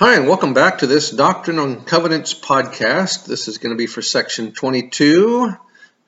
Hi, 0.00 0.14
and 0.14 0.28
welcome 0.28 0.54
back 0.54 0.78
to 0.78 0.86
this 0.86 1.10
Doctrine 1.10 1.58
and 1.58 1.84
Covenants 1.84 2.32
podcast. 2.32 3.26
This 3.26 3.48
is 3.48 3.58
going 3.58 3.72
to 3.72 3.76
be 3.76 3.88
for 3.88 4.00
section 4.00 4.52
22. 4.52 5.52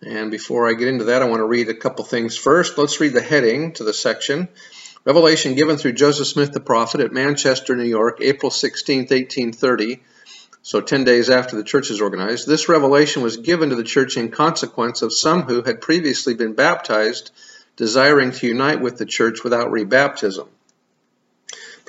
And 0.02 0.30
before 0.30 0.68
I 0.68 0.74
get 0.74 0.86
into 0.86 1.06
that, 1.06 1.22
I 1.22 1.24
want 1.24 1.40
to 1.40 1.44
read 1.44 1.68
a 1.68 1.74
couple 1.74 2.04
things 2.04 2.36
first. 2.36 2.78
Let's 2.78 3.00
read 3.00 3.14
the 3.14 3.20
heading 3.20 3.72
to 3.72 3.82
the 3.82 3.92
section. 3.92 4.46
Revelation 5.04 5.56
given 5.56 5.76
through 5.76 5.94
Joseph 5.94 6.28
Smith 6.28 6.52
the 6.52 6.60
prophet 6.60 7.00
at 7.00 7.12
Manchester, 7.12 7.74
New 7.74 7.82
York, 7.82 8.18
April 8.20 8.52
16, 8.52 9.08
1830. 9.08 10.00
So 10.62 10.80
10 10.80 11.02
days 11.02 11.28
after 11.28 11.56
the 11.56 11.64
church 11.64 11.90
is 11.90 12.00
organized. 12.00 12.46
This 12.46 12.68
revelation 12.68 13.24
was 13.24 13.38
given 13.38 13.70
to 13.70 13.74
the 13.74 13.82
church 13.82 14.16
in 14.16 14.30
consequence 14.30 15.02
of 15.02 15.12
some 15.12 15.42
who 15.42 15.62
had 15.62 15.80
previously 15.80 16.34
been 16.34 16.54
baptized, 16.54 17.32
desiring 17.74 18.30
to 18.30 18.46
unite 18.46 18.80
with 18.80 18.98
the 18.98 19.04
church 19.04 19.42
without 19.42 19.72
rebaptism. 19.72 20.46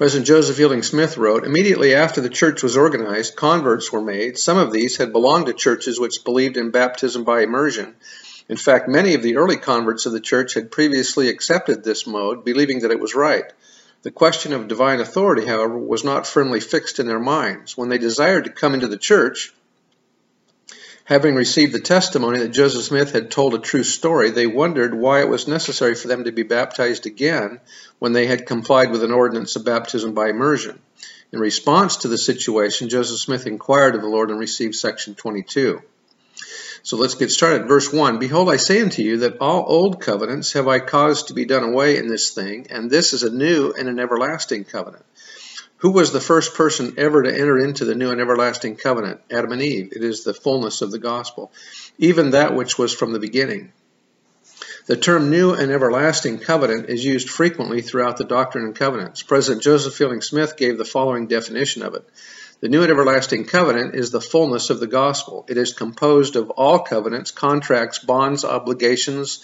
President 0.02 0.26
Joseph 0.26 0.58
Fielding 0.58 0.82
Smith 0.82 1.16
wrote, 1.16 1.46
Immediately 1.46 1.94
after 1.94 2.22
the 2.22 2.30
church 2.30 2.64
was 2.64 2.76
organized, 2.76 3.36
converts 3.36 3.92
were 3.92 4.02
made. 4.02 4.36
Some 4.36 4.58
of 4.58 4.72
these 4.72 4.98
had 4.98 5.12
belonged 5.12 5.46
to 5.46 5.54
churches 5.54 6.00
which 6.00 6.24
believed 6.24 6.58
in 6.58 6.72
baptism 6.72 7.24
by 7.24 7.42
immersion. 7.42 7.94
In 8.50 8.58
fact, 8.58 8.90
many 8.90 9.14
of 9.14 9.22
the 9.22 9.38
early 9.38 9.58
converts 9.58 10.08
of 10.08 10.12
the 10.12 10.20
church 10.20 10.56
had 10.56 10.72
previously 10.72 11.30
accepted 11.30 11.84
this 11.84 12.08
mode, 12.08 12.44
believing 12.44 12.80
that 12.80 12.90
it 12.90 13.00
was 13.00 13.14
right. 13.14 13.54
The 14.02 14.10
question 14.10 14.54
of 14.54 14.68
divine 14.68 15.02
authority, 15.02 15.46
however, 15.46 15.78
was 15.78 16.04
not 16.04 16.26
firmly 16.26 16.62
fixed 16.62 16.98
in 16.98 17.06
their 17.06 17.20
minds. 17.20 17.78
When 17.78 17.90
they 17.90 18.00
desired 18.00 18.46
to 18.46 18.50
come 18.50 18.74
into 18.74 18.88
the 18.88 18.98
church, 18.98 19.54
Having 21.12 21.36
received 21.36 21.74
the 21.74 21.82
testimony 21.82 22.40
that 22.40 22.54
Joseph 22.54 22.84
Smith 22.84 23.12
had 23.12 23.30
told 23.30 23.54
a 23.54 23.60
true 23.60 23.84
story, 23.84 24.30
they 24.30 24.48
wondered 24.48 24.94
why 24.94 25.20
it 25.20 25.28
was 25.28 25.46
necessary 25.46 25.94
for 25.94 26.08
them 26.08 26.24
to 26.24 26.32
be 26.32 26.44
baptized 26.44 27.06
again 27.06 27.60
when 28.00 28.14
they 28.14 28.28
had 28.28 28.46
complied 28.46 28.92
with 28.92 29.04
an 29.04 29.12
ordinance 29.12 29.58
of 29.58 29.66
baptism 29.66 30.14
by 30.14 30.30
immersion. 30.30 30.80
In 31.34 31.40
response 31.40 31.98
to 31.98 32.08
the 32.08 32.18
situation, 32.18 32.88
Joseph 32.88 33.20
Smith 33.20 33.46
inquired 33.46 33.96
of 33.96 34.02
the 34.02 34.08
Lord 34.08 34.30
and 34.30 34.40
received 34.40 34.76
section 34.76 35.14
22. 35.14 35.82
So 36.82 36.96
let's 36.96 37.16
get 37.16 37.30
started. 37.30 37.68
Verse 37.68 37.92
1 37.92 38.18
Behold, 38.18 38.50
I 38.50 38.56
say 38.56 38.82
unto 38.82 39.02
you 39.02 39.18
that 39.18 39.40
all 39.42 39.66
old 39.68 40.00
covenants 40.00 40.54
have 40.54 40.70
I 40.70 40.80
caused 40.80 41.28
to 41.28 41.34
be 41.34 41.44
done 41.44 41.66
away 41.66 41.98
in 41.98 42.08
this 42.08 42.30
thing, 42.30 42.68
and 42.70 42.90
this 42.90 43.12
is 43.12 43.24
a 43.24 43.30
new 43.30 43.74
and 43.78 43.90
an 43.90 44.00
everlasting 44.00 44.64
covenant. 44.64 45.04
Who 45.82 45.90
was 45.90 46.12
the 46.12 46.22
first 46.22 46.54
person 46.54 46.94
ever 46.98 47.24
to 47.24 47.34
enter 47.34 47.58
into 47.58 47.86
the 47.86 47.96
new 47.96 48.12
and 48.12 48.22
everlasting 48.22 48.76
covenant? 48.76 49.20
Adam 49.32 49.52
and 49.52 49.64
Eve. 49.64 49.92
It 49.96 50.04
is 50.04 50.24
the 50.24 50.34
fullness 50.34 50.84
of 50.84 50.92
the 50.92 51.00
gospel, 51.00 51.52
even 51.98 52.32
that 52.32 52.56
which 52.56 52.78
was 52.78 52.94
from 52.94 53.14
the 53.14 53.20
beginning. 53.20 53.74
The 54.86 54.96
term 54.96 55.32
new 55.32 55.54
and 55.54 55.72
everlasting 55.72 56.38
covenant 56.38 56.90
is 56.90 57.04
used 57.04 57.32
frequently 57.32 57.82
throughout 57.82 58.18
the 58.18 58.26
Doctrine 58.26 58.66
and 58.66 58.76
Covenants. 58.76 59.24
President 59.24 59.64
Joseph 59.64 59.96
Fielding 59.96 60.22
Smith 60.22 60.56
gave 60.56 60.78
the 60.78 60.86
following 60.86 61.26
definition 61.26 61.82
of 61.82 61.96
it. 61.96 62.08
The 62.60 62.70
new 62.70 62.84
and 62.84 62.92
everlasting 62.92 63.46
covenant 63.46 63.96
is 63.96 64.12
the 64.12 64.22
fullness 64.22 64.70
of 64.70 64.80
the 64.80 64.86
gospel. 64.86 65.46
It 65.50 65.58
is 65.58 65.74
composed 65.74 66.36
of 66.36 66.52
all 66.52 66.78
covenants, 66.78 67.32
contracts, 67.32 67.98
bonds, 67.98 68.46
obligations, 68.46 69.44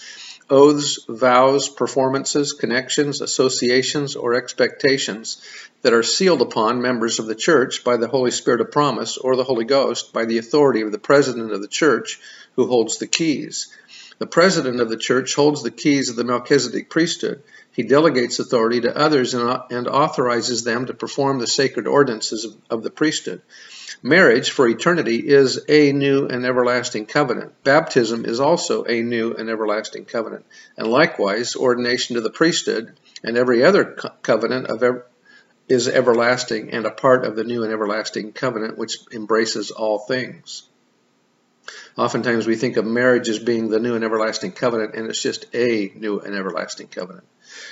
oaths, 0.50 1.04
vows, 1.08 1.70
performances, 1.70 2.54
connections, 2.54 3.22
associations, 3.22 4.16
or 4.16 4.34
expectations 4.34 5.42
that 5.82 5.94
are 5.94 6.04
sealed 6.04 6.42
upon 6.42 6.82
members 6.82 7.20
of 7.20 7.28
the 7.28 7.36
church 7.36 7.84
by 7.84 7.98
the 7.98 8.08
Holy 8.08 8.32
Spirit 8.32 8.62
of 8.62 8.72
promise 8.72 9.18
or 9.18 9.36
the 9.36 9.44
Holy 9.44 9.66
Ghost 9.66 10.14
by 10.14 10.26
the 10.26 10.38
authority 10.38 10.82
of 10.82 10.92
the 10.92 10.98
president 10.98 11.52
of 11.52 11.62
the 11.62 11.68
church 11.68 12.20
who 12.56 12.68
holds 12.68 12.98
the 12.98 13.08
keys. 13.08 13.68
The 14.20 14.28
president 14.28 14.80
of 14.80 14.90
the 14.90 14.98
church 14.98 15.36
holds 15.36 15.62
the 15.62 15.70
keys 15.70 16.10
of 16.10 16.16
the 16.16 16.24
Melchizedek 16.24 16.90
priesthood. 16.90 17.44
He 17.72 17.84
delegates 17.84 18.40
authority 18.40 18.82
to 18.82 18.98
others 18.98 19.36
and 19.36 19.88
authorizes 19.88 20.64
them 20.64 20.88
to 20.88 20.94
perform 20.94 21.38
the 21.38 21.46
sacred 21.46 21.86
ordinances 21.86 22.48
of 22.70 22.82
the 22.82 22.90
priesthood. 22.90 23.42
Marriage 24.02 24.50
for 24.50 24.68
eternity 24.68 25.18
is 25.18 25.64
a 25.68 25.92
new 25.92 26.26
and 26.28 26.46
everlasting 26.46 27.06
covenant. 27.06 27.54
Baptism 27.64 28.26
is 28.26 28.40
also 28.40 28.84
a 28.86 29.02
new 29.02 29.34
and 29.34 29.50
everlasting 29.50 30.06
covenant. 30.06 30.46
And 30.78 30.88
likewise, 30.88 31.56
ordination 31.56 32.16
to 32.16 32.22
the 32.22 32.32
priesthood 32.32 33.00
and 33.24 33.38
every 33.38 33.64
other 33.64 33.86
covenant 34.24 34.68
of 34.68 34.82
ever, 34.82 35.06
is 35.68 35.88
everlasting 35.88 36.72
and 36.72 36.86
a 36.86 36.92
part 36.92 37.26
of 37.26 37.36
the 37.36 37.44
new 37.44 37.64
and 37.64 37.74
everlasting 37.74 38.32
covenant 38.32 38.78
which 38.78 38.98
embraces 39.12 39.70
all 39.70 40.00
things. 40.00 40.64
Oftentimes 41.98 42.46
we 42.46 42.56
think 42.56 42.78
of 42.78 42.86
marriage 42.86 43.28
as 43.28 43.40
being 43.40 43.70
the 43.70 43.80
new 43.80 43.96
and 43.96 44.04
everlasting 44.04 44.52
covenant, 44.52 44.94
and 44.94 45.10
it's 45.10 45.22
just 45.22 45.46
a 45.56 45.92
new 45.96 46.20
and 46.20 46.36
everlasting 46.36 46.88
covenant. 46.88 47.26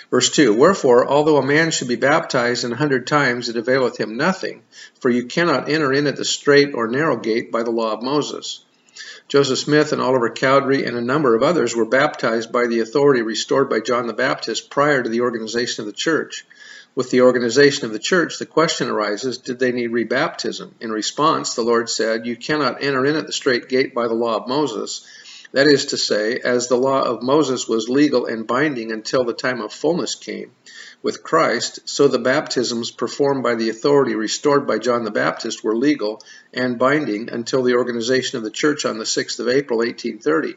Verse 0.09 0.31
2 0.31 0.53
Wherefore, 0.53 1.07
although 1.07 1.37
a 1.37 1.45
man 1.45 1.69
should 1.69 1.87
be 1.87 1.95
baptized 1.95 2.65
an 2.65 2.71
hundred 2.71 3.05
times, 3.05 3.49
it 3.49 3.55
availeth 3.55 3.99
him 3.99 4.17
nothing, 4.17 4.63
for 4.99 5.11
you 5.11 5.25
cannot 5.25 5.69
enter 5.69 5.93
in 5.93 6.07
at 6.07 6.15
the 6.15 6.25
strait 6.25 6.73
or 6.73 6.87
narrow 6.87 7.17
gate 7.17 7.51
by 7.51 7.61
the 7.61 7.71
law 7.71 7.93
of 7.93 8.01
Moses. 8.01 8.65
Joseph 9.27 9.59
Smith 9.59 9.91
and 9.91 10.01
Oliver 10.01 10.29
Cowdery 10.29 10.85
and 10.85 10.97
a 10.97 11.01
number 11.01 11.35
of 11.35 11.43
others 11.43 11.75
were 11.75 11.85
baptized 11.85 12.51
by 12.51 12.65
the 12.65 12.79
authority 12.79 13.21
restored 13.21 13.69
by 13.69 13.79
John 13.79 14.07
the 14.07 14.13
Baptist 14.13 14.71
prior 14.71 15.03
to 15.03 15.09
the 15.09 15.21
organization 15.21 15.81
of 15.81 15.87
the 15.87 15.93
church. 15.93 16.45
With 16.95 17.09
the 17.09 17.21
organization 17.21 17.85
of 17.85 17.91
the 17.91 17.99
church, 17.99 18.39
the 18.39 18.45
question 18.45 18.87
arises 18.87 19.37
did 19.37 19.59
they 19.59 19.73
need 19.73 19.91
rebaptism? 19.91 20.71
In 20.79 20.93
response, 20.93 21.53
the 21.53 21.61
Lord 21.61 21.89
said, 21.89 22.25
You 22.25 22.37
cannot 22.37 22.81
enter 22.81 23.05
in 23.05 23.17
at 23.17 23.27
the 23.27 23.33
strait 23.33 23.67
gate 23.67 23.93
by 23.93 24.07
the 24.07 24.13
law 24.13 24.37
of 24.37 24.47
Moses. 24.47 25.05
That 25.51 25.67
is 25.67 25.87
to 25.87 25.97
say, 25.97 26.39
as 26.41 26.67
the 26.67 26.77
law 26.77 27.01
of 27.01 27.21
Moses 27.21 27.67
was 27.67 27.89
legal 27.89 28.25
and 28.25 28.47
binding 28.47 28.93
until 28.93 29.25
the 29.25 29.33
time 29.33 29.59
of 29.61 29.73
fullness 29.73 30.15
came 30.15 30.51
with 31.03 31.21
Christ, 31.21 31.79
so 31.83 32.07
the 32.07 32.17
baptisms 32.17 32.91
performed 32.91 33.43
by 33.43 33.55
the 33.55 33.69
authority 33.69 34.15
restored 34.15 34.65
by 34.65 34.79
John 34.79 35.03
the 35.03 35.11
Baptist 35.11 35.63
were 35.63 35.75
legal 35.75 36.21
and 36.53 36.79
binding 36.79 37.29
until 37.29 37.61
the 37.61 37.75
organization 37.75 38.37
of 38.37 38.43
the 38.43 38.51
church 38.51 38.85
on 38.85 38.97
the 38.97 39.03
6th 39.03 39.39
of 39.39 39.49
April, 39.49 39.79
1830. 39.79 40.55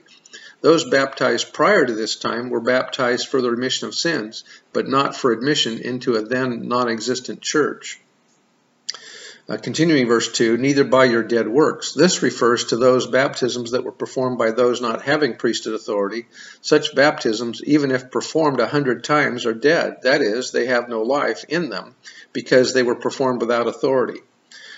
Those 0.60 0.88
baptized 0.90 1.52
prior 1.52 1.86
to 1.86 1.94
this 1.94 2.16
time 2.16 2.50
were 2.50 2.60
baptized 2.60 3.28
for 3.28 3.40
the 3.40 3.50
remission 3.50 3.86
of 3.86 3.94
sins, 3.94 4.42
but 4.72 4.88
not 4.88 5.16
for 5.16 5.30
admission 5.30 5.78
into 5.78 6.16
a 6.16 6.22
then 6.22 6.66
non 6.66 6.88
existent 6.88 7.40
church. 7.42 8.00
Uh, 9.48 9.56
continuing 9.56 10.06
verse 10.06 10.30
2, 10.30 10.58
neither 10.58 10.84
by 10.84 11.06
your 11.06 11.22
dead 11.22 11.48
works. 11.48 11.94
This 11.94 12.22
refers 12.22 12.64
to 12.64 12.76
those 12.76 13.06
baptisms 13.06 13.70
that 13.70 13.82
were 13.82 13.92
performed 13.92 14.36
by 14.36 14.50
those 14.50 14.82
not 14.82 15.00
having 15.00 15.36
priesthood 15.36 15.74
authority. 15.74 16.26
Such 16.60 16.94
baptisms, 16.94 17.62
even 17.64 17.90
if 17.90 18.10
performed 18.10 18.60
a 18.60 18.66
hundred 18.66 19.04
times, 19.04 19.46
are 19.46 19.54
dead. 19.54 19.98
That 20.02 20.20
is, 20.20 20.50
they 20.50 20.66
have 20.66 20.90
no 20.90 21.00
life 21.00 21.44
in 21.48 21.70
them 21.70 21.94
because 22.34 22.74
they 22.74 22.82
were 22.82 22.96
performed 22.96 23.40
without 23.40 23.68
authority. 23.68 24.20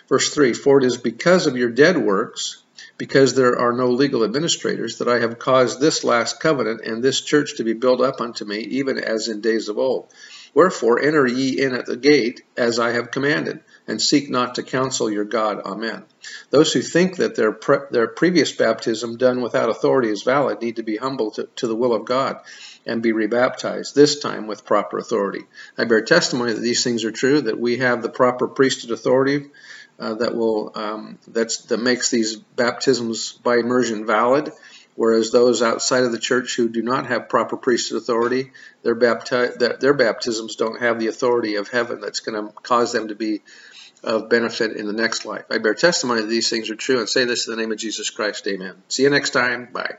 Verse 0.09 0.33
3, 0.33 0.53
for 0.53 0.79
it 0.79 0.85
is 0.85 0.99
because 0.99 1.49
of 1.49 1.57
your 1.57 1.71
dead 1.71 1.99
works 1.99 2.63
because 3.01 3.35
there 3.35 3.59
are 3.59 3.73
no 3.73 3.89
legal 3.89 4.25
administrators, 4.25 4.99
that 4.99 5.09
I 5.09 5.21
have 5.21 5.39
caused 5.39 5.81
this 5.81 6.05
last 6.05 6.39
covenant 6.39 6.83
and 6.83 7.03
this 7.03 7.23
church 7.23 7.57
to 7.57 7.65
be 7.65 7.73
built 7.73 8.03
up 8.03 8.21
unto 8.21 8.45
me, 8.45 8.59
even 8.59 8.99
as 8.99 9.27
in 9.27 9.41
days 9.41 9.71
of 9.71 9.79
old. 9.79 10.13
Wherefore 10.53 11.01
enter 11.01 11.27
ye 11.27 11.63
in 11.63 11.75
at 11.75 11.87
the 11.87 11.97
gate, 11.97 12.43
as 12.59 12.79
I 12.79 12.91
have 12.91 13.11
commanded, 13.11 13.61
and 13.89 14.03
seek 14.03 14.29
not 14.29 14.57
to 14.57 14.63
counsel 14.63 15.11
your 15.11 15.25
God. 15.25 15.63
Amen. 15.65 16.05
Those 16.51 16.75
who 16.75 16.83
think 16.83 17.17
that 17.17 17.37
their 17.37 17.53
pre- 17.53 17.89
their 17.91 18.07
previous 18.07 18.53
baptism 18.53 19.17
done 19.17 19.41
without 19.41 19.71
authority 19.71 20.11
is 20.11 20.23
valid 20.23 20.61
need 20.61 20.77
to 20.77 20.83
be 20.83 20.99
humble 20.99 21.31
to, 21.31 21.49
to 21.57 21.69
the 21.69 21.77
will 21.77 21.95
of 21.95 22.05
God 22.05 22.41
and 22.85 23.03
be 23.03 23.13
rebaptized, 23.13 23.95
this 23.95 24.19
time 24.19 24.47
with 24.47 24.67
proper 24.67 24.99
authority. 24.99 25.47
I 25.79 25.85
bear 25.87 26.03
testimony 26.03 26.53
that 26.53 26.61
these 26.61 26.85
things 26.85 27.05
are 27.05 27.13
true, 27.13 27.41
that 27.43 27.59
we 27.59 27.79
have 27.79 28.03
the 28.03 28.11
proper 28.11 28.47
priesthood 28.47 28.91
authority 28.91 29.47
uh, 30.01 30.15
that 30.15 30.35
will 30.35 30.73
um, 30.75 31.19
that's 31.29 31.65
that 31.67 31.79
makes 31.79 32.11
these 32.11 32.37
baptisms 32.37 33.33
by 33.33 33.59
immersion 33.59 34.07
valid. 34.07 34.53
Whereas 34.97 35.31
those 35.31 35.63
outside 35.63 36.03
of 36.03 36.13
the 36.13 36.19
church 36.19 36.57
who 36.57 36.69
do 36.69 36.83
not 36.83 37.07
have 37.07 37.29
proper 37.29 37.57
priesthood 37.57 38.03
authority, 38.03 38.53
their, 38.83 38.97
bapti- 38.97 39.81
their 39.81 39.95
baptisms 39.95 40.57
don't 40.57 40.81
have 40.81 40.99
the 40.99 41.07
authority 41.07 41.55
of 41.55 41.69
heaven 41.69 42.01
that's 42.01 42.21
going 42.21 42.49
to 42.49 42.53
cause 42.53 42.93
them 42.93 43.09
to 43.09 43.15
be 43.15 43.41
of 44.03 44.29
benefit 44.29 44.77
in 44.77 44.87
the 44.87 44.93
next 44.93 45.25
life. 45.25 45.45
I 45.51 45.59
bear 45.59 45.75
testimony 45.75 46.23
that 46.23 46.27
these 46.27 46.51
things 46.51 46.71
are 46.71 46.77
true 46.77 46.99
and 46.99 47.09
say 47.09 47.25
this 47.25 47.47
in 47.47 47.55
the 47.55 47.61
name 47.61 47.73
of 47.73 47.79
Jesus 47.79 48.11
Christ. 48.11 48.47
Amen. 48.47 48.83
See 48.89 49.05
you 49.05 49.11
next 49.11 49.31
time. 49.31 49.69
Bye. 49.73 49.97